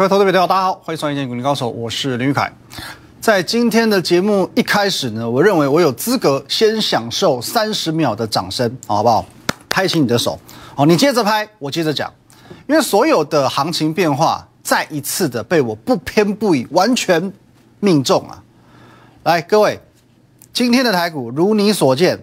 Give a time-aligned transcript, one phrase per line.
[0.00, 2.50] 各位投资朋友，大家好，欢迎收看《一见股林高手》，我是林玉凯。
[3.20, 9.26] 在今天的节目一开始呢，我认为我有资格先享受三十秒的掌声，好不好？
[9.68, 10.40] 拍起你的手，
[10.74, 12.10] 好，你接着拍，我接着讲，
[12.66, 17.30] 因为所有的行情变化再一次的被我不偏不倚，完全
[17.80, 18.42] 命中啊！
[19.24, 19.78] 来，各位，
[20.50, 22.18] 今天的台股如你所见，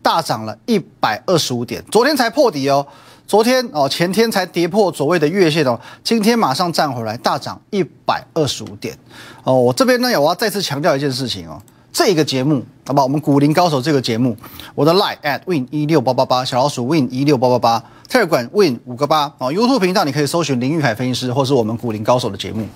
[0.00, 2.86] 大涨了一百二十五点，昨天才破底哦。
[3.30, 8.92] 昨天哦，前天才跌破所谓的月线哦，今天马上站回来，大涨一百二十五点
[9.44, 9.54] 哦。
[9.54, 11.62] 我这边呢，我要再次强调一件事情哦，
[11.92, 14.36] 这个节目好吧，我们股林高手这个节目，
[14.74, 19.52] 我的 line at win 一六八八八，小老鼠 win 一六八八八，特尔管 win 五个八哦。
[19.52, 22.66] YouTube 频道你可以搜寻林玉海分析师，或是我们股林高手的节目。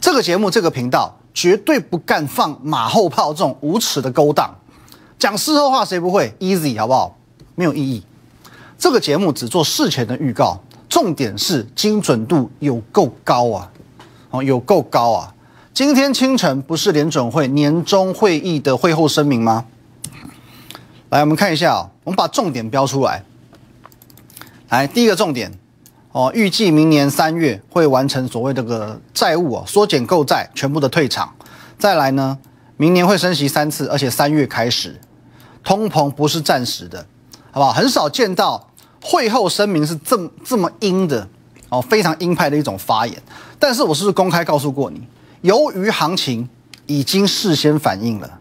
[0.00, 4.52] 这个节目这个频道绝对不干放马后炮这种无耻的勾当，
[5.16, 7.16] 讲事后话谁不会 easy 好不好？
[7.54, 8.02] 没有意义。
[8.82, 13.70] 这个节目只做事前的预告，重点是精准度有够高啊！
[14.30, 15.32] 哦，有够高啊！
[15.72, 19.66] 今天清晨不是联准会年终会议的会后声明吗？
[21.10, 23.22] 来，我们看一下啊，我们把重点标出来。
[24.68, 25.56] 来，第一个重点
[26.10, 31.32] 哦，预计明年三月会完成所谓这个债务啊缩减购债全部的退场。
[31.78, 32.36] 再来呢，
[32.76, 35.00] 明年会升息三次，而且三月开始，
[35.62, 37.06] 通膨不是暂时的，
[37.52, 37.72] 好不好？
[37.72, 38.70] 很少见到。
[39.02, 41.28] 会后声明是这么这么鹰的
[41.68, 43.20] 哦，非常鹰派的一种发言。
[43.58, 45.02] 但是我是不是公开告诉过你，
[45.40, 46.48] 由于行情
[46.86, 48.40] 已经事先反应了，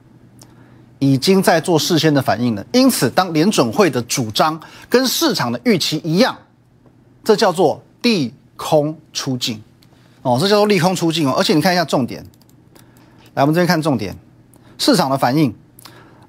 [1.00, 2.66] 已经在做事先的反应了。
[2.72, 6.38] 因此，当联准会的主张跟市场的预期一样，
[7.24, 9.62] 这叫做利空出尽
[10.22, 11.34] 哦，这叫做利空出尽哦。
[11.36, 12.24] 而且你看一下重点，
[13.34, 14.16] 来，我们这边看重点，
[14.78, 15.54] 市场的反应。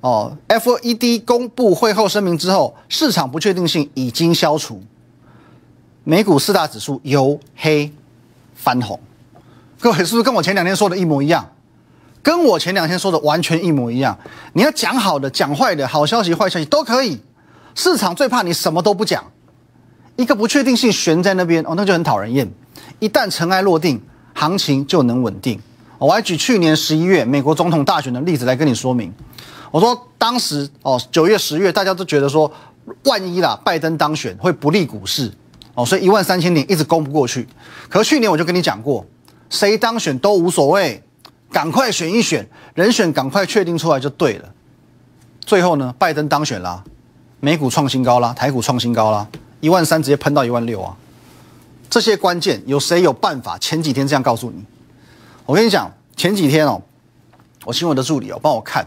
[0.03, 4.83] 哦，FED 公布会后声明之后，市场不确定性已经消除，
[6.05, 7.91] 美股四大指数由黑
[8.55, 8.99] 翻红。
[9.81, 11.49] 各位是不是跟我前两天说的一模一样？
[12.21, 14.17] 跟我前两天说的完全一模一样。
[14.53, 17.21] 你要讲好的、讲坏的，好消息、坏消息都可以。
[17.75, 19.25] 市场最怕你什么都不讲，
[20.17, 22.49] 一个不确定性悬在那边哦，那就很讨人厌。
[22.99, 24.01] 一旦尘埃落定，
[24.35, 25.61] 行情就能稳定。
[25.99, 29.13] 我还举去年十一月美国总统大选的例子来跟你说明。
[29.73, 32.53] 我说当时哦，九月、十月，大家都觉得说，
[33.05, 35.33] 万一啦，拜登当选会不利股市
[35.75, 37.49] 哦，所以一万三千点一直攻不过去。
[37.89, 39.05] 可去年我就跟你讲过，
[39.49, 41.03] 谁当选都无所谓，
[41.51, 44.53] 赶快选一选人选，赶快确定出来就对了。
[45.41, 46.85] 最后呢，拜登当选啦，
[47.41, 49.27] 美股创新高啦，台股创新高啦，
[49.61, 50.95] 一万三直接喷到一万六啊！
[51.89, 53.57] 这些关键有谁有办法？
[53.59, 54.63] 前几天这样告诉你，
[55.47, 56.83] 我跟你讲，前几天哦，
[57.65, 58.87] 我请我的助理哦帮我看。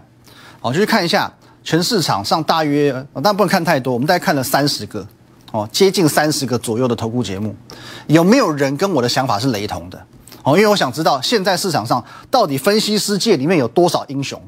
[0.66, 1.32] 好，就去看一下
[1.64, 3.94] 全市场上大约，但不能看太多。
[3.94, 5.06] 我们大概看了三十个，
[5.52, 7.56] 哦，接近三十个左右的投顾节目，
[8.08, 10.06] 有没有人跟我的想法是雷同的？
[10.42, 14.42] 哦，因为我想知道现在市场上到底分析师界里面有多少英雄，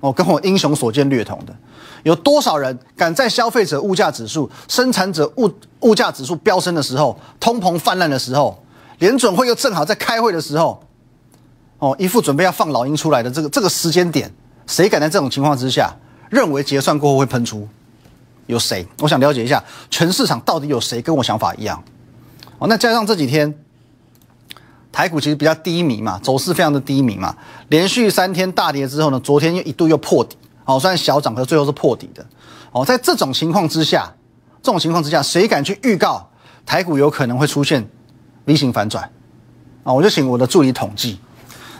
[0.00, 1.54] 哦，跟我英雄所见略同的，
[2.02, 8.58] 有多少人敢在消费者物价指数、生产者物物价指数飙升的时候，通膨泛滥的时候，
[9.00, 10.82] 联准会又正好在开会的时候，
[11.78, 14.32] 哦，一副准备要放老鹰出来的这个这个时间点。
[14.68, 15.92] 谁敢在这种情况之下
[16.30, 17.66] 认为结算过后会喷出？
[18.46, 18.86] 有谁？
[19.00, 21.82] 我想了解一下全市场到底有谁跟我想法一样？
[22.58, 23.52] 哦，那加上这几天
[24.92, 27.36] 台股其实比较低迷嘛，走势非常的低迷嘛，
[27.68, 32.24] 连续三天大跌之后呢，昨天又一度又破底，哦，虽然小涨，可是最后是破底的。
[32.72, 34.12] 哦，在这种情况之下，
[34.62, 36.28] 这种情况之下，谁敢去预告
[36.66, 37.86] 台股有可能会出现
[38.44, 39.04] V 型反转？
[39.84, 41.18] 啊，我就请我的助理统计。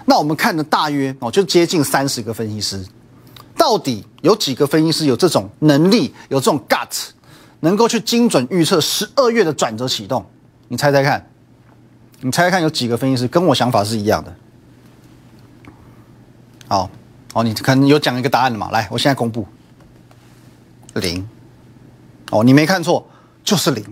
[0.09, 2.83] 那我们看的大约哦，就接近三十个分析师，
[3.55, 7.11] 到底有几个分析师有这种能力，有这种 gut，
[7.61, 10.25] 能够去精准预测十二月的转折启动？
[10.69, 11.31] 你猜猜看，
[12.23, 14.35] 你猜猜看有几个分析师跟我想法是一样的？
[16.69, 16.91] 好，
[17.35, 18.71] 哦，你可能有讲一个答案了嘛？
[18.71, 19.47] 来，我现在公布，
[20.95, 21.29] 零。
[22.31, 23.06] 哦，你没看错，
[23.44, 23.85] 就是零，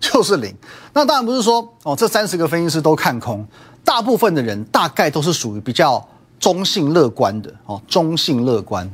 [0.00, 0.54] 就是零。
[0.94, 3.46] 那当然不是说哦，这三十个分析师都看空。
[3.92, 6.02] 大部分的人大概都是属于比较
[6.40, 8.90] 中性乐观的哦，中性乐观。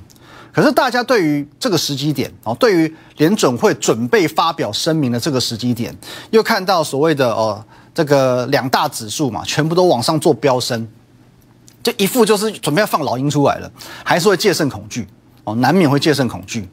[0.53, 5.97] 可是大家对于这个时机点哦，对于联准会准备发表声明的这个时机点，
[6.31, 7.65] 又看到所谓的哦
[7.95, 10.85] 这个两大指数嘛，全部都往上做飙升，
[11.81, 13.71] 就一副就是准备要放老鹰出来了，
[14.03, 15.07] 还是会戒慎恐惧
[15.45, 16.69] 哦，难免会戒慎恐惧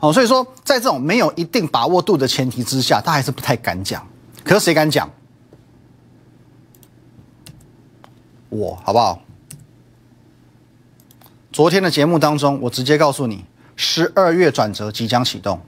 [0.00, 0.12] 哦。
[0.12, 4.04] 所以说，在这种没有一定把握度的前提之下，他还是不太敢讲。
[4.42, 5.08] 可是谁敢讲？
[8.50, 9.20] 我好不好？
[11.52, 13.44] 昨天的节目当中，我直接告诉你，
[13.76, 15.60] 十二月转折即将启动。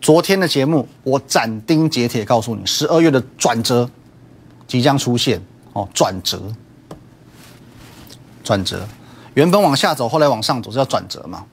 [0.00, 3.88] 昨天的节目，我斩钉截铁告诉你，十二月的转折
[4.66, 5.42] 即将出现。
[5.74, 6.40] 哦，转折，
[8.42, 8.88] 转折，
[9.34, 11.44] 原本往下走，后来往上走，这叫转折嘛？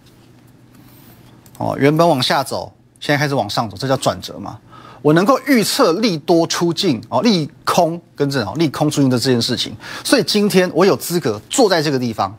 [1.57, 4.59] 哦，原本往下走，现在开始往上走，这叫转折嘛？
[5.03, 12.33] 我能够预测利多出尽哦，利空跟正好，利空出尽的这件事情，所以今天我有资格坐在这个地方，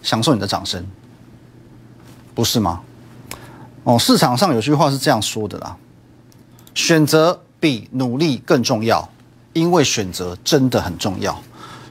[0.00, 0.86] 享受你的掌声，
[2.36, 2.80] 不是吗？
[3.82, 5.76] 哦，市场上有句话是这样说的啦，
[6.72, 9.08] 选择比努力更重要，
[9.54, 11.36] 因为选择真的很重要。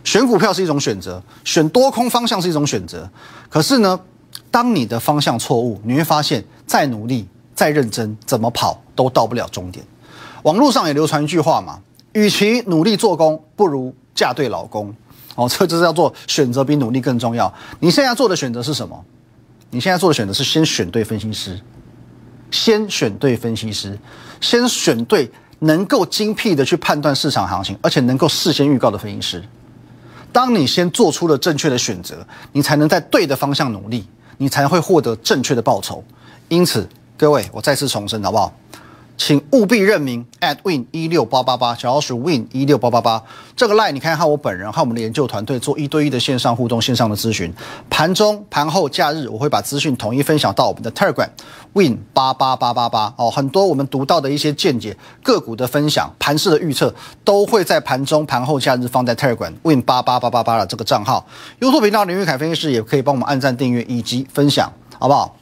[0.06, 3.10] 选股票是一种选择，选多空方向是一种选择，
[3.50, 4.00] 可是呢，
[4.50, 9.86] 当你的方向错误，你会发现再努力、再认真，怎么跑都到不了终点。
[10.44, 11.82] 网络上也流传一句话嘛，
[12.16, 14.96] 与其努力做工，不如嫁对老公。
[15.36, 17.54] 哦，这就是叫做选择比努力更重要。
[17.82, 19.04] 你现在做的选择是什么？
[19.70, 21.60] 你现在做的选择是先选对分析师，
[22.50, 24.00] 先选对分析师，
[24.40, 25.30] 先选对
[25.60, 29.44] 能够精辟的去判断市场行情，而且能够事先预告的分析师。
[30.32, 34.08] 当你先做出了正确的选择，你才能在对的方向努力，
[34.38, 36.02] 你才会获得正确的报酬。
[36.48, 38.54] 因此，各位，我再次重申，好不好？
[39.18, 43.24] 请务必认明 at win 一六八八八，小老鼠 win 一六八八八。
[43.56, 47.52] 这个 line 你看，和我本人和我们的研究团队做一对一的线上互动、线上的咨询。
[47.90, 51.30] 盘中、盘后、假日，我会把资讯统一分享到我们的 Telegram
[51.74, 53.14] win 八八八八八。
[53.18, 61.26] 哦，很多我们读到的一些见解、个股的分享、盘势的预测，都会在盘中、盘后、假日放在 Telegram win 八八八八八的这个账号。
[61.62, 65.38] YouTube 频道林玉凯分析师也可以帮我们按赞、订阅以及分享，好不好？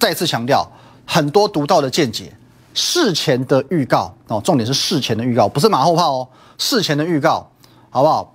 [0.00, 0.68] 再次强调，
[1.06, 2.32] 很多独到的见解。
[2.74, 6.28] 事前的预告哦，重点是事前的预告，不是马后炮哦。
[6.58, 7.50] 事前的预告，
[7.90, 8.34] 好不好？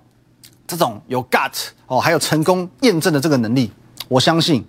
[0.66, 1.50] 这种有 gut
[1.86, 3.72] 哦，还有成功验证的这个能力，
[4.06, 4.62] 我相信，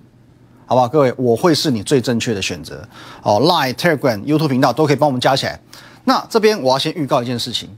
[0.65, 0.87] 好不好？
[0.87, 2.87] 各位，我会是你最正确的选择
[3.21, 3.41] 哦。
[3.41, 5.59] Line、Telegram、YouTube 频道都可以帮我们加起来。
[6.05, 7.69] 那这边我要先预告一件事情，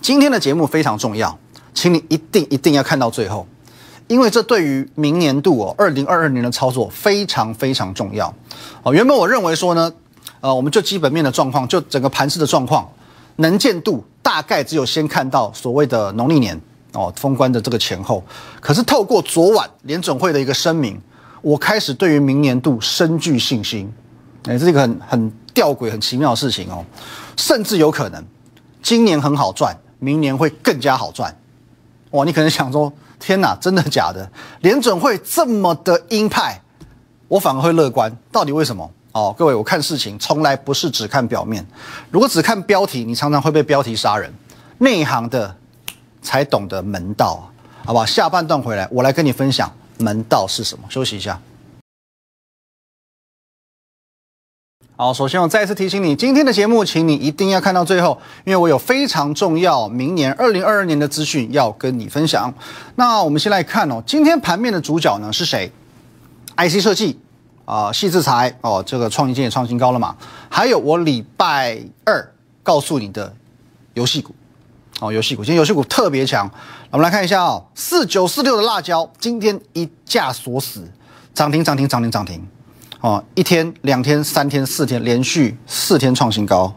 [0.00, 1.38] 今天的节目非常重要，
[1.72, 3.46] 请你一定一定要看到最后，
[4.08, 8.34] 因为这对于明年度哦，二零二二年的操作非常非常重要
[8.82, 8.92] 哦。
[8.92, 9.92] 原本我认为说呢。
[10.40, 12.88] 呃，我们就基本面的状况，就整个盘势的状况，
[13.36, 16.60] 能见度大概只有先看到所谓的农历年
[16.92, 18.22] 哦封关的这个前后。
[18.60, 21.00] 可是透过昨晚联准会的一个声明，
[21.42, 23.92] 我开始对于明年度深具信心。
[24.44, 26.84] 哎，这是一个很很吊诡、很奇妙的事情哦，
[27.36, 28.24] 甚至有可能
[28.82, 31.36] 今年很好赚，明年会更加好赚。
[32.12, 34.30] 哇，你可能想说，天哪，真的假的？
[34.60, 36.62] 联准会这么的鹰派，
[37.26, 38.88] 我反而会乐观，到底为什么？
[39.18, 41.66] 哦，各位，我看事情从来不是只看表面。
[42.12, 44.32] 如果只看标题，你常常会被标题杀人。
[44.78, 45.56] 内行的
[46.22, 47.50] 才懂得门道，
[47.84, 48.06] 好吧？
[48.06, 49.68] 下半段回来，我来跟你分享
[49.98, 50.84] 门道是什么。
[50.88, 51.40] 休息一下。
[54.94, 62.54] 好，首先我再次提醒你，今天的节目，请你一定要看到最后，因为我有非常重要明年二零二二年的资讯要跟你分享。
[62.94, 65.72] 那我们先来看哦，今天盘面的主角呢是谁
[66.56, 67.18] ？IC 设计。
[67.68, 70.16] 啊，细制材哦，这个创意金也创新高了嘛？
[70.48, 72.32] 还有我礼拜二
[72.62, 73.30] 告诉你的
[73.92, 74.34] 游戏股，
[75.00, 76.50] 哦，游戏股今天游戏股特别强，
[76.90, 80.90] 我们来看一下哦，四九四六的辣椒今天一价锁死，
[81.34, 82.42] 涨停涨停涨停涨停，
[83.02, 86.72] 哦，一天两天三天四天连续四天创新高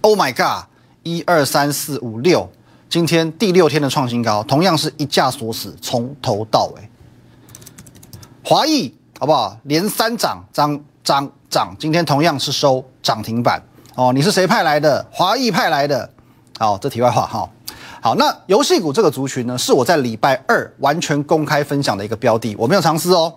[0.00, 0.64] ，Oh my god，
[1.02, 2.50] 一二三四五六，
[2.88, 6.88] 今天第六天的创新高，同样是一价锁死，从头到尾，
[8.42, 8.94] 华谊。
[9.18, 9.56] 好不好？
[9.62, 13.62] 连三涨，涨涨涨，今天同样是收涨停板
[13.94, 14.12] 哦。
[14.12, 15.04] 你是谁派来的？
[15.10, 16.10] 华谊派来的。
[16.58, 17.48] 好，这题外话哈。
[18.02, 23.32] 好，那游戏股这个族群呢，是我在礼拜二完全公开分享的一个标的，我没有尝试哦，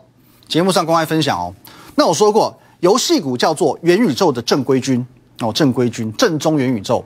[0.49, 1.53] 节目上公开分享哦。
[1.95, 5.05] 那我说过，游戏股叫做元宇宙的正规军
[5.39, 7.03] 哦，正规军，正宗元宇宙。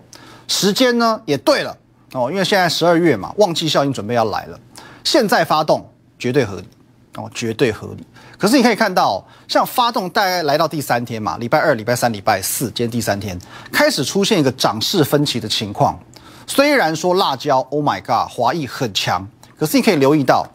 [0.48, 1.78] 时间呢也对了
[2.14, 4.60] 哦，因为现在十二月嘛，旺季效应准备要来了，
[5.04, 5.88] 现在发动
[6.18, 6.68] 绝对合理
[7.16, 8.06] 哦，绝对合理。
[8.38, 13.38] 可是你可以看到，像发动大概来到第三天嘛，礼拜二、礼拜三、礼拜四，今天第三天
[13.72, 16.00] 开始出现一个涨势分歧的情况。
[16.48, 19.28] 虽然说辣椒，Oh my God，华裔很强，
[19.58, 20.46] 可是你可以留意到，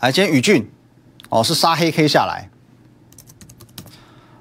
[0.00, 0.70] 来今天宇俊
[1.28, 2.48] 哦是杀黑 K 下来，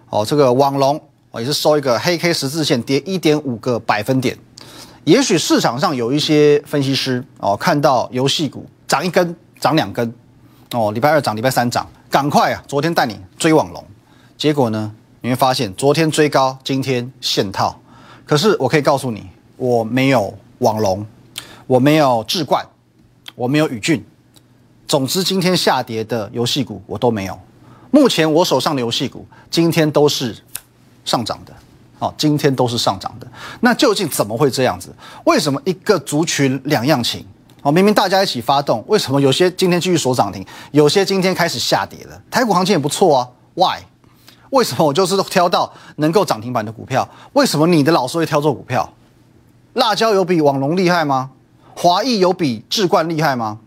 [0.09, 1.01] 哦这个网龙
[1.31, 4.37] 哦也是收一个黑 K 十字线跌一点五个百分点。
[5.03, 10.13] 也许市场上有一些分析师哦看到游戏股涨一根、涨两根。
[10.73, 12.61] 哦，礼拜二涨，礼拜三涨，赶快啊！
[12.67, 13.81] 昨天带你追网龙，
[14.37, 17.79] 结果呢，你会发现昨天追高，今天现套。
[18.25, 21.05] 可是我可以告诉你，我没有网龙，
[21.67, 22.65] 我没有智冠，
[23.33, 24.05] 我没有宇峻。
[24.89, 27.39] 总之，今天下跌的游戏股我都没有。
[27.89, 30.35] 目前我手上的游戏股今天都是
[31.05, 31.53] 上涨的，
[31.99, 33.27] 哦，今天都是上涨的。
[33.61, 34.93] 那究竟怎么会这样子？
[35.23, 37.25] 为什么一个族群两样情？
[37.63, 42.21] 哦，明明大家一起发动，为什么有些今天继续锁涨停，有些今天开始下跌了？
[42.29, 43.79] 台股行情也不错啊，Why？
[44.51, 47.07] 为什么我就是挑到能够涨停板的股票？
[47.33, 48.93] 为什么你的老师会挑做股票？
[49.73, 51.31] 辣椒有比网龙厉害吗？
[51.75, 53.59] 华谊有比智冠厉害吗？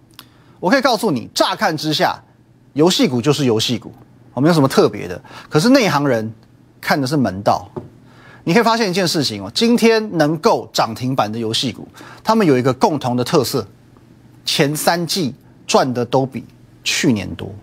[0.61, 2.23] 我可以告诉你，乍看之下，
[2.73, 3.93] 游戏股就是游戏股，
[4.33, 5.21] 我没有什么特别的。
[5.49, 6.33] 可是内行人
[6.81, 7.69] 看的是门道。
[8.45, 11.87] 你可以发现一件事情哦，今天能够涨停板的游戏股，
[12.25, 13.67] 他们有一个共同的特色。
[14.45, 15.35] 前三季
[15.67, 16.45] 赚的都比
[16.83, 17.55] 去年多，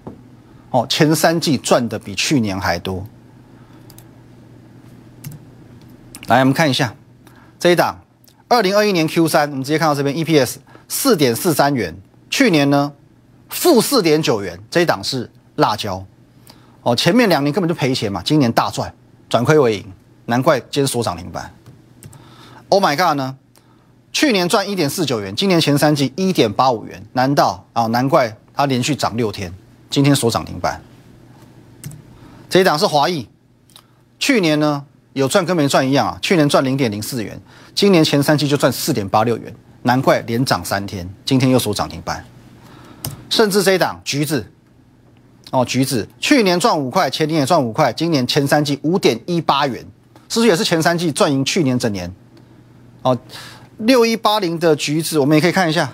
[0.71, 3.05] 哦，前三季赚的比去年还多。
[6.27, 6.93] 来，我们看一下
[7.59, 7.99] 这一档，
[8.47, 10.57] 二零二一年 Q 三，我们直接看到这边 EPS
[10.87, 11.95] 四点四三元，
[12.29, 12.93] 去年呢
[13.49, 16.05] 负四点九元，这一档是辣椒，
[16.83, 18.93] 哦，前面两年根本就赔钱嘛，今年大赚，
[19.29, 19.85] 转亏为盈，
[20.25, 21.51] 难怪今天所涨停板。
[22.69, 23.37] Oh my god 呢？
[24.17, 27.85] 去年赚一点四九元，今年前三季一点八五元，难道啊？
[27.85, 29.53] 难怪它连续涨六天，
[29.91, 30.81] 今天所涨停板。
[32.49, 33.27] 这一档是华谊，
[34.17, 34.83] 去年呢
[35.13, 37.39] 有赚跟没赚一样啊，去年赚零点零四元，
[37.75, 42.25] 今年前三季就赚四点八六元，难怪连涨三天，今天又所涨停板。
[43.29, 44.51] 甚至这一档橘子，
[45.51, 49.85] 哦橘子，去年赚五块，前年也赚五块，今年前三季五点一八元，
[50.27, 52.11] 是不是也是前三季赚赢去年整年？
[53.03, 53.15] 哦。
[53.77, 55.91] 六一八零的橘子，我们也可以看一下。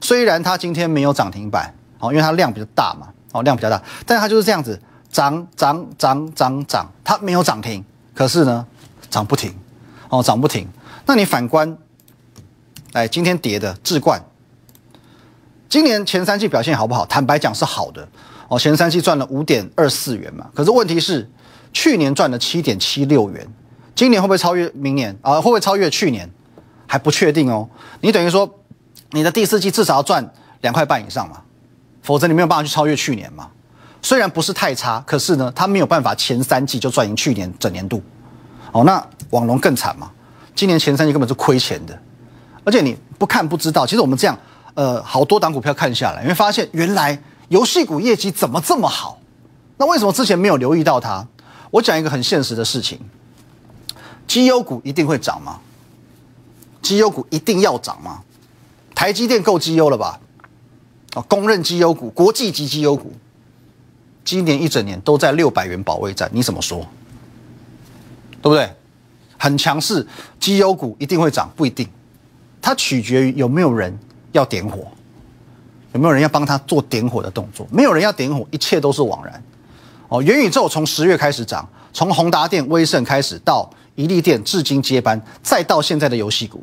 [0.00, 4.80] 虽然它今天没有涨停板，哦，因为它量比较大嘛，哦，量比较大，但它就是这样子
[5.10, 7.82] 涨涨涨涨涨，它没有涨停，
[8.14, 8.66] 可是呢，
[9.08, 9.54] 涨不停，
[10.10, 10.68] 哦，涨不停。
[11.06, 11.76] 那你反观，
[12.92, 14.22] 哎，今天跌的智冠，
[15.68, 17.06] 今年前三季表现好不好？
[17.06, 18.06] 坦白讲是好的，
[18.48, 21.28] 哦，前三季赚了五点二四元嘛，可是问题是
[21.72, 23.48] 去年赚了七点七六元，
[23.94, 25.36] 今年会不会超越明年啊？
[25.36, 26.30] 会不会超越去年？
[26.86, 27.68] 还不确定哦，
[28.00, 28.48] 你等于说，
[29.10, 31.40] 你的第四季至少要赚两块半以上嘛，
[32.02, 33.48] 否则你没有办法去超越去年嘛。
[34.02, 38.00] 虽然不是太差，可是呢，它没有办法前三季就赚赢去年整年度。
[38.72, 40.10] 哦，那网龙更惨嘛，
[40.54, 41.98] 今年前三季根本是亏钱的，
[42.62, 44.38] 而且你不看不知道，其实我们这样，
[44.74, 49.18] 呃，好多档股票看下来，你会发现原来游戏股业绩怎么这么好？
[49.76, 51.26] 那为什么之前没有留意到它？
[51.70, 53.00] 我讲一个很现实的事情，
[54.26, 55.58] 绩优股一定会涨吗？
[56.86, 58.22] 绩优股一定要涨吗？
[58.94, 60.20] 台积电够绩优了吧？
[61.14, 63.12] 啊，公认绩优股，国际级绩优股，
[64.24, 66.86] 今年一整年都在六百元保卫战，你怎么说？
[68.40, 68.70] 对不对？
[69.36, 70.06] 很强势，
[70.38, 71.88] 绩优股一定会涨，不一定，
[72.62, 73.98] 它取决于有没有人
[74.30, 74.86] 要点火，
[75.92, 77.66] 有没有人要帮他做点火的动作。
[77.72, 79.42] 没有人要点火，一切都是枉然。
[80.08, 86.62] 哦，元宇宙从十月开始涨，从宏达电、威盛开始，到一利电，至今接班，再到现在的游戏股。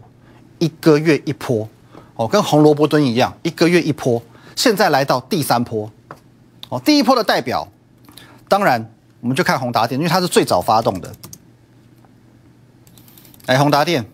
[0.63, 1.67] 一个月一波，
[2.15, 4.24] 哦，跟红萝卜蹲一样，一个月一波。
[4.55, 5.91] 现在来到第三波，
[6.70, 7.67] 哦，第一波的代表，
[8.48, 8.89] 当然
[9.20, 11.12] 我们就看宏达电，因为它是最早发动的。
[13.48, 14.05] 哎，宏达电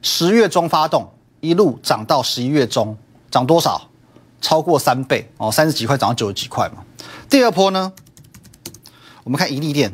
[0.00, 2.96] 十月中发动，一路涨到十一月中，
[3.32, 3.90] 涨多少？
[4.40, 6.84] 超过三倍哦，三十几块涨到九十几块嘛。
[7.28, 7.92] 第二波呢，
[9.24, 9.92] 我们看一利电，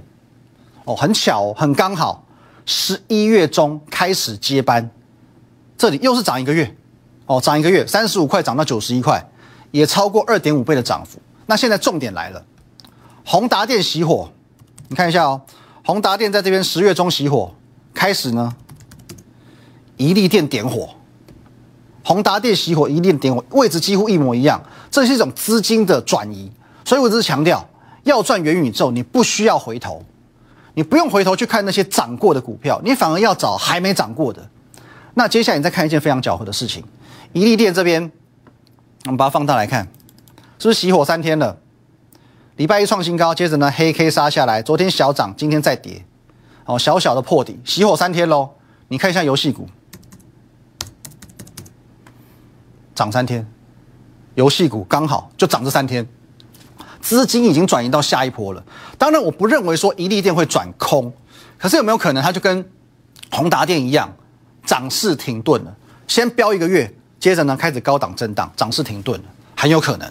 [0.84, 2.26] 哦，很巧，哦很刚好，
[2.66, 4.90] 十一月中开始接班。
[5.80, 6.76] 这里又是涨一个月，
[7.25, 9.26] 哦，涨一个月，三十五块涨到九十一块，
[9.70, 11.18] 也超过二点五倍的涨幅。
[11.46, 12.44] 那现在重点来了，
[13.25, 14.30] 宏达电熄火，
[14.88, 15.40] 你看一下哦，
[15.87, 17.54] 宏达电在这边十月中熄火，
[17.94, 18.54] 开始呢，
[19.96, 20.90] 一利电点火，
[22.04, 26.52] 宏达电熄火，一利电点火，位置几乎一模一样，这是一种资金的转移。
[26.84, 27.66] 所以我只是强调，
[28.02, 30.04] 要赚元宇宙，你不需要回头，
[30.75, 34.46] 你不用回头去看那些涨过的股票，你反而要找还没涨过的。
[35.20, 36.82] 那接下来你再看一件非常巧合的事情，
[37.34, 38.10] 宜利店这边，
[39.04, 39.86] 我们把它放大来看，
[40.58, 41.58] 是不是熄火三天了？
[42.56, 46.06] 礼拜一创新高，接着呢黑 K 杀下来，昨天小涨，今天再跌，
[46.64, 48.48] 哦，小小的破底，熄火三天喽。
[48.88, 49.68] 你看一下游戏股，
[52.94, 53.46] 涨三天，
[54.36, 56.08] 游戏股刚好就涨这三天，
[57.02, 58.64] 资金已经转移到下一波了。
[58.96, 61.12] 当然，我不认为说宜利店会转空，
[61.58, 62.66] 可是有没有可能它就跟
[63.30, 64.10] 宏达电一样？
[64.70, 69.24] 涨势停顿了，先飙一个月，接着呢开始高档震荡，涨势停顿了，
[69.56, 70.08] 很有可能，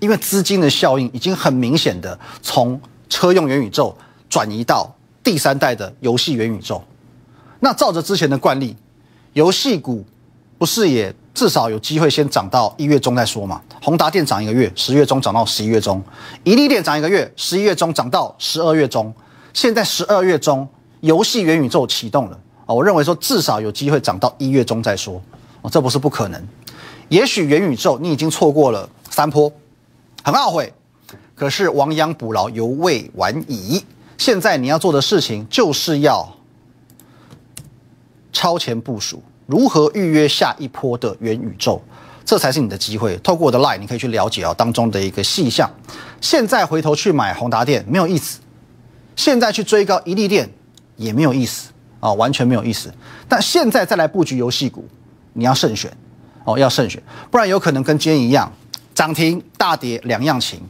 [0.00, 3.94] 因为资金的效应已经很明显的从车用元宇宙
[4.30, 4.90] 转移到
[5.22, 6.82] 第三代的游戏元宇宙。
[7.60, 8.74] 那照着之前的惯例，
[9.34, 10.02] 游戏股
[10.56, 13.60] 不是也至少有机会先涨到一月中再说嘛？
[13.82, 16.02] 宏达电涨一个月，十月中涨到十一月中，
[16.44, 19.12] 一利电涨一个月，十一月中涨到十二月中，
[19.52, 20.66] 现在十二月中
[21.00, 25.20] 游戏元宇宙启动了啊，我认为说至少有机会涨到一月中再说
[25.62, 26.46] 哦，这不是不可能。
[27.08, 29.50] 也许元宇宙你已经错过了三波，
[30.22, 30.70] 很懊悔。
[31.34, 33.82] 可是亡羊补牢犹未晚矣，
[34.18, 36.36] 现在你要做的事情就是要
[38.32, 41.80] 超前部署，如何预约下一波的元宇宙，
[42.22, 43.16] 这才是你的机会。
[43.18, 45.70] 透过我的 line，你可以去了解啊当中的一个细项。
[46.20, 48.40] 现在回头去买宏达电没有意思，
[49.16, 50.50] 现在去追高一利电
[50.96, 51.70] 也没有意思
[52.00, 52.92] 啊，完全没有意思。
[53.28, 54.86] 但现在再来布局游戏股，
[55.32, 55.90] 你要慎选
[56.44, 58.50] 哦，要慎选，不然有可能跟今天一样，
[58.94, 60.60] 涨停大跌两样情。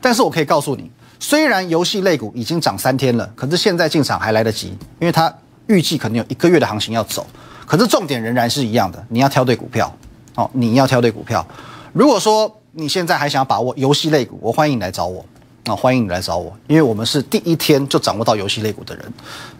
[0.00, 5.32] 但是我可以告诉你，虽然游戏类股已经涨三天了，可是现在进场还来得及，因为它
[5.66, 7.26] 预计可能有一个月的行情要走。
[7.66, 9.94] 可是重点仍然是一样的，你要挑对股票，
[10.34, 11.46] 哦，你要挑对股票。
[11.92, 15.24] 如果说你现在还想要把握游戏类股，我欢迎你来找我，
[15.66, 19.12] 啊，欢迎你来找我，因为我们是第一天就掌握到游戏类股的人。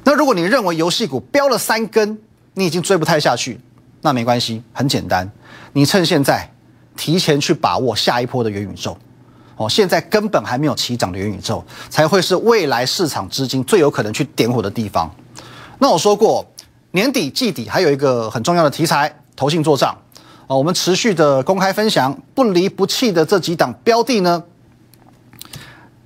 [0.02, 2.18] 那如果你认为游戏股飙了三根，
[2.54, 3.60] 你已经追不太下去，
[4.00, 5.30] 那没关系，很简单，
[5.72, 6.50] 你趁现在
[6.96, 8.96] 提前去把握下一波的元宇宙。
[9.56, 15.14] 哦，现在根本还没有起涨的元宇宙，才会是未来市场资金最有可能去点火的地方。
[15.78, 16.44] 那我说过，
[16.92, 19.94] 年底季底还有一个很重要的题材，投信做账。
[20.46, 24.42] 哦，我们持续的公开分享，不离不弃的这几档标的呢，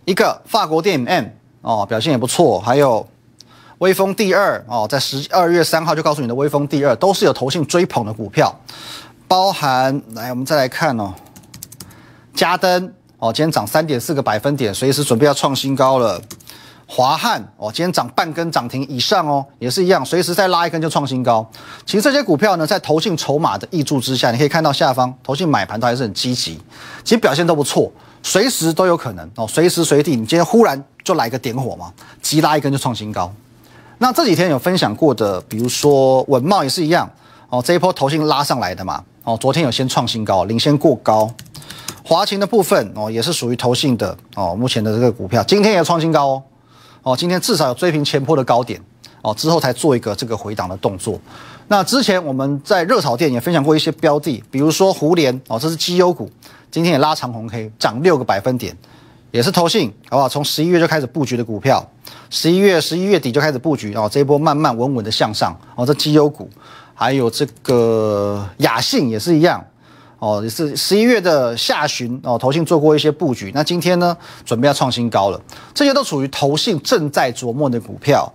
[0.04, 1.24] 一个法国电影 M
[1.62, 3.06] 哦，表现也不错，还有
[3.78, 8.54] 威风第二哦，在十二月三号就告诉你的威风第二，都是有投信追捧的股票，
[9.26, 11.14] 包含来我们再来看哦，
[12.34, 12.92] 嘉登。
[13.20, 16.20] 哦，今天涨三点四个百分点，随时准备要创新高了。
[16.86, 21.48] 华汉哦，今天涨半根涨停以上哦，也是一样，随时再拉一根就创新高。
[21.86, 26.60] 其实这些股票呢，在投信筹码的挹注之下，你可以看到下方投信买盘都还是很积极，
[27.02, 27.90] 其实表现都不错，
[28.24, 33.30] 随时都有可能哦，随时随地你今天忽然就来个点火嘛，急拉一根就创新高。
[33.98, 37.08] 那这几天有分享过的，比如说稳茂也是一样
[37.50, 41.30] 哦，这一波投信拉上来的嘛哦，昨天有先创新高，领先过高。
[42.02, 44.56] 华勤的部分哦，也是属于投信的哦。
[44.58, 46.42] 目前的这个股票今天也创新高哦，
[47.02, 48.80] 哦，今天至少有追平前坡的高点
[49.20, 51.20] 哦，之后才做一个这个回档的动作。
[51.68, 56.30] 那之前我们在热炒店也分享过一些标的，比如说胡联哦，这是绩优股，
[56.74, 58.76] 今天也拉长红 K，涨六个百分点，
[59.30, 60.28] 也是投信好不好？
[60.28, 61.88] 从十一月就开始布局的股票，
[62.30, 66.50] 十一月十一月底就开始布局哦，这一波慢慢稳稳的向上哦，这绩优股，
[66.92, 69.64] 还有这个雅信也是一样。
[70.18, 73.52] 哦，也是十一月的下旬哦，投信做过一些布局。
[73.54, 75.40] 那今天呢，准备要创新高了。
[75.72, 78.28] 这些都属于投信正在琢磨的股票。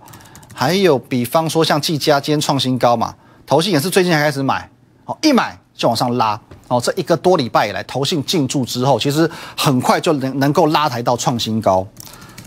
[0.54, 4.70] 还有，比方说像技嘉今天创新高嘛，投信也是最近才开始买，
[5.04, 6.38] 哦，一买就往上拉。
[6.68, 11.84] 哦，这一个多礼拜以来，投信进驻之后，其实很快就能能够拉抬到创新高。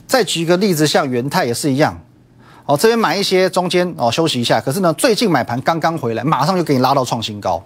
[0.06, 2.00] 再举一个例子，像元泰也是一样。
[2.66, 7.62] 哦，这边买一些，中间哦休息一下，可是呢，最近买盘刚刚回来，马上就给你拉到创新高。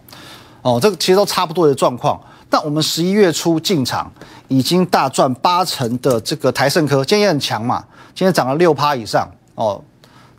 [0.61, 2.19] 哦，这个其实都差不多的状况。
[2.49, 4.09] 但我们十一月初进场，
[4.47, 7.83] 已经大赚八成的这个台盛科，今天也很强嘛，
[8.15, 9.79] 今天涨了六趴以上，哦，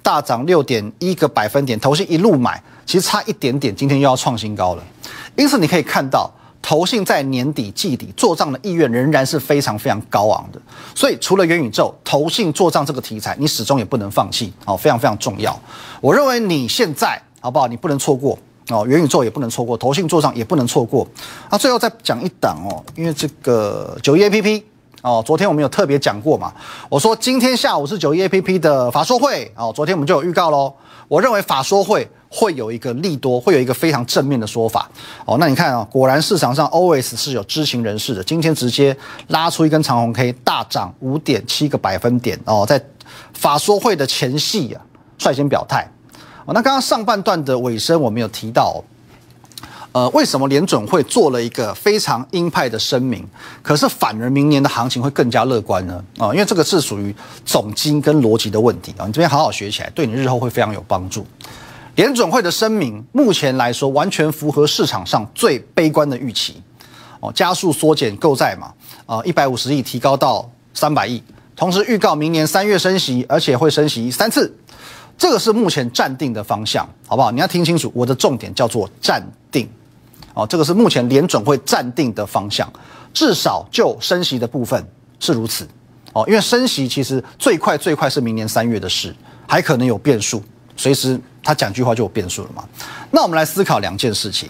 [0.02, 1.78] 大涨六点一个百分点。
[1.78, 4.82] 投信一路买，其实差一点点，今天又要创新高了。
[5.36, 6.30] 因此你可以看到，
[6.62, 10.58] 投信在年底季底做账的意愿仍然是非常非常高昂的。
[10.94, 15.54] 所以除了元宇宙，投信做账这个题材，你始终也不能放弃，哦，非常非常重要。
[16.00, 17.68] 我认为你现在好不好？
[17.68, 18.38] 你不能错过。
[18.70, 21.06] 哦，元宇宙也不能错过，投信做账也不能错过。
[21.50, 24.64] 那最后再讲一档哦，因为这个九一 A P P
[25.02, 26.52] 哦，昨天我们有特别讲过嘛，
[26.88, 30.72] 我说今天下午是九一 A P P 的法说会哦，昨天我们就有预告喽。
[31.06, 34.88] 我认为法说会会有一个利多，会有一个非常正面的说法
[35.24, 35.38] 哦。
[35.40, 38.96] 那你看啊，果然市场上 always 是有知情人士的，今天直接
[39.28, 42.82] 拉出一根长红 K，大涨五点七个百分点哦，在
[43.32, 44.82] 法说会的前夕啊，
[45.18, 45.88] 率先表态
[46.44, 46.52] 哦。
[46.52, 48.84] 那刚刚上半段的尾声，我们有提到，
[49.92, 53.26] 呃，为什么联准会做了一个非常鹰派的声明，
[53.62, 56.04] 可是反而明年的行情会更加乐观呢？
[56.18, 57.14] 啊，因为这个是属于
[57.46, 61.26] 总经跟逻辑的问题啊，你这边好好学起来，对你日后会非常有帮助。
[61.98, 66.62] 联准会的声明目前来说，完全符合市场上最悲观的预期，
[67.18, 68.72] 哦，加速缩减购债嘛，
[69.04, 71.20] 啊，一百五十亿提高到三百亿，
[71.56, 74.56] 同时预告明年三月升息，而且会升息三次。
[75.18, 77.32] 这个是目前暂定的方向，好不好？
[77.32, 79.68] 你要听清楚，我的重点叫做暂定，
[80.34, 82.72] 哦，这个是目前联准会暂定的方向，
[83.12, 84.86] 至少就升息的部分
[85.18, 85.66] 是如此，
[86.12, 89.12] 哦，因为升息其实最快最快是明年三月的事，
[89.48, 90.40] 还可能有变数，
[90.78, 92.64] 随时他讲句话就有变数了嘛。
[93.10, 94.48] 那我们来思考两件事情：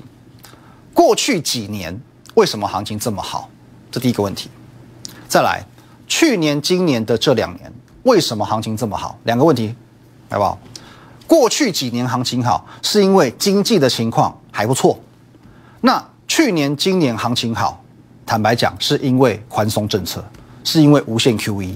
[0.94, 2.00] 过去几年
[2.34, 3.50] 为什么行情这么好？
[3.90, 4.48] 这第一个问题。
[5.26, 5.64] 再来，
[6.06, 7.72] 去年、今年的这两年
[8.04, 9.18] 为什么行情这么好？
[9.24, 9.74] 两个问题。
[10.30, 10.58] 好不好？
[11.26, 15.00] 过去几年行情好，是因为经济的情况还不错。
[15.80, 17.82] 那去年、今年行情好，
[18.26, 20.22] 坦白讲，是因为宽松政策，
[20.64, 21.74] 是因为无限 QE。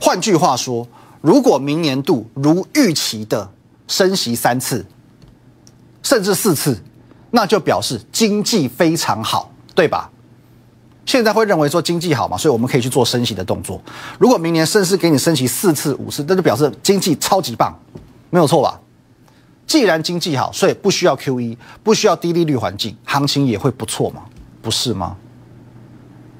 [0.00, 0.88] 换句话说，
[1.20, 3.50] 如果明年度如预期的
[3.92, 4.86] 升息三次，
[6.02, 6.82] 甚至四次，
[7.30, 10.10] 那就表示经济非常好，对吧？
[11.04, 13.78] 现在会认为说经济好嘛，所以我们可以去做升息的动作。
[14.18, 17.78] 如果明年甚至给你升息四次、五次，那就表示经济超级棒，
[18.30, 18.80] 没有错吧？
[19.66, 24.22] 既然经济好，所以不需要 QE，不需要低利率环境，行情也会不错嘛，
[24.62, 25.14] 不是吗？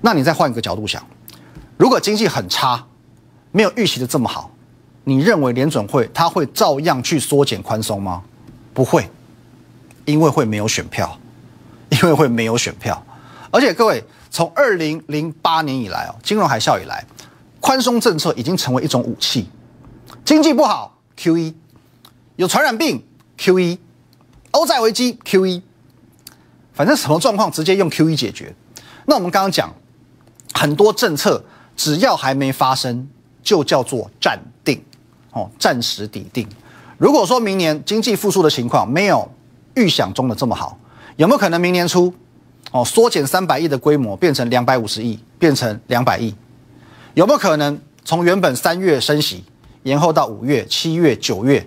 [0.01, 1.05] 那你再换一个角度想，
[1.77, 2.87] 如果经济很差，
[3.51, 4.51] 没有预期的这么好，
[5.05, 8.23] 你认为联准会它会照样去缩减宽松吗？
[8.73, 9.09] 不会，
[10.05, 11.19] 因为会没有选票，
[11.91, 13.05] 因为会没有选票，
[13.51, 14.03] 而且各位。
[14.35, 17.05] 从二零零八年以来哦，金融海啸以来，
[17.61, 19.47] 宽松政策已经成为一种武器。
[20.25, 21.53] 经济不好，QE；
[22.37, 23.05] 有传染病
[23.37, 23.77] ，QE；
[24.53, 25.61] 欧债危机，QE。
[26.73, 28.55] 反正什么状况直接用 QE 解决。
[29.05, 29.71] 那我们刚刚讲，
[30.55, 31.45] 很多政策
[31.77, 33.07] 只要还没发生，
[33.43, 34.52] 就叫做暂定，
[35.33, 36.47] 哦，暂时抵定。
[36.99, 39.29] 如果说明年经济复苏的情况没有
[39.75, 40.79] 预想中的这么好，
[41.17, 42.13] 有没有可能明年初？
[42.71, 46.35] 哦，缩减三百亿的规模变成两百五十亿，变成两百亿，
[47.15, 49.45] 有没有可能从原本三月升息
[49.83, 51.67] 延后到五月、七月、九月？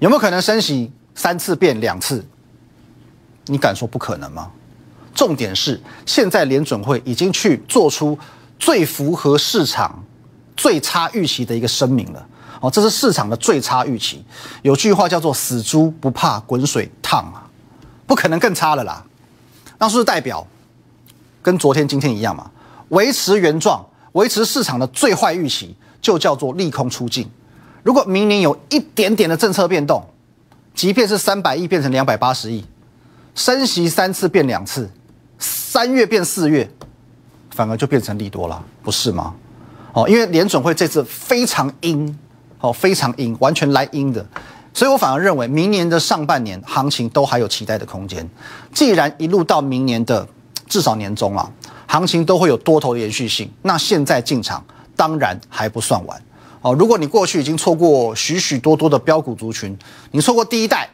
[0.00, 2.22] 有没有可能升息三次变两次？
[3.46, 4.50] 你敢说不可能吗？
[5.14, 8.18] 重点是现在联准会已经去做出
[8.58, 10.02] 最符合市场
[10.56, 12.26] 最差预期的一个声明了。
[12.62, 14.24] 哦，这是市场的最差预期。
[14.62, 17.42] 有句话叫做“死猪不怕滚水烫”啊，
[18.06, 19.04] 不可能更差了啦。
[19.78, 20.46] 那是不是代表
[21.42, 22.48] 跟昨天、今天一样嘛？
[22.90, 27.28] 维持原状，维持市场的最坏预期，就叫做利空出尽。
[27.82, 30.06] 如果明年有一点点的政策变动，
[30.72, 32.64] 即便是三百亿变成两百八十亿，
[33.34, 34.88] 升息三次变两次，
[35.40, 36.70] 三月变四月，
[37.50, 39.34] 反而就变成利多了，不是吗？
[39.94, 42.16] 哦，因为联准会这次非常阴，
[42.62, 44.24] 哦，非常阴，完全来阴的。
[44.72, 48.26] 所以我反而认为，明年的上半年行情都还有期待的空间。
[48.72, 50.26] 既然一路到明年的
[50.66, 51.50] 至少年中啊，
[51.86, 54.64] 行情都会有多头延续性，那现在进场
[54.96, 56.22] 当然还不算晚
[56.62, 56.72] 哦。
[56.72, 59.76] 如果你过去已经错过许许多多的标股族群，
[60.10, 60.88] 你错过第一代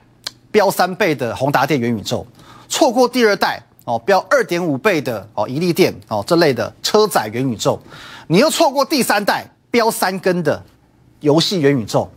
[0.50, 2.26] 标三倍的宏达电元宇宙，
[2.68, 7.78] 错过第二代哦标二点五倍的哦宜利电哦这类的车载元宇宙，
[8.26, 10.60] 你又错过第三代标三根的
[11.20, 12.08] 游戏元宇宙，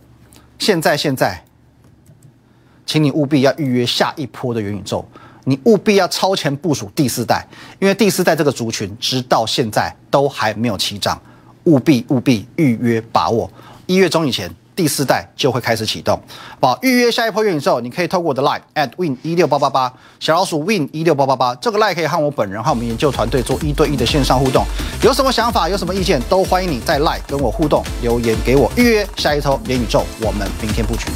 [0.58, 1.44] 现在现在。
[2.84, 5.02] 请你务必要预约下一波的元宇宙，
[5.44, 7.46] 你务必要超前部署第四代，
[7.78, 11.18] 因为第四代这个族群直到现在都还没有起涨，
[11.64, 13.50] 务必务必预约把握，
[13.86, 16.18] 一月中以前第四代就会开始启动。
[16.60, 24.64] 好，预约下一波元宇宙，你可以透过我的 line at win 一六八八八小老鼠 win 一六八八八这个 line 可以和我本人和我们研究团队做一对一的线上互动，
[25.02, 31.06] 有什么想法有什么意见都欢迎你在 line 跟我互动留言给我预约下一周元宇宙，我们明天布局。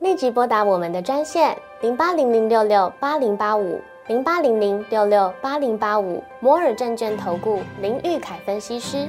[0.00, 9.08] 立即拨打我们的专线零八零零六六八零八五零八零零六六八零八五摩尔证券投顾林玉凯分析师。